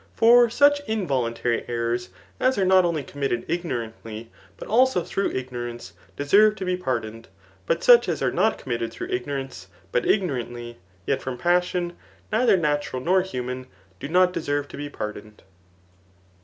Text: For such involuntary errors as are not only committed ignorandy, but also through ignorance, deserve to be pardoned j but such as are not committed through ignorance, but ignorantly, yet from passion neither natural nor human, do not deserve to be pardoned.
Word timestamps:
For 0.15 0.49
such 0.49 0.79
involuntary 0.89 1.63
errors 1.67 2.09
as 2.39 2.57
are 2.57 2.65
not 2.65 2.85
only 2.85 3.03
committed 3.03 3.47
ignorandy, 3.47 4.29
but 4.57 4.67
also 4.67 5.03
through 5.03 5.29
ignorance, 5.29 5.93
deserve 6.15 6.55
to 6.55 6.65
be 6.65 6.75
pardoned 6.75 7.25
j 7.25 7.29
but 7.67 7.83
such 7.83 8.09
as 8.09 8.19
are 8.23 8.31
not 8.31 8.57
committed 8.57 8.91
through 8.91 9.09
ignorance, 9.09 9.67
but 9.91 10.07
ignorantly, 10.07 10.79
yet 11.05 11.21
from 11.21 11.37
passion 11.37 11.95
neither 12.31 12.57
natural 12.57 12.99
nor 12.99 13.21
human, 13.21 13.67
do 13.99 14.07
not 14.07 14.33
deserve 14.33 14.67
to 14.69 14.75
be 14.77 14.89
pardoned. 14.89 15.43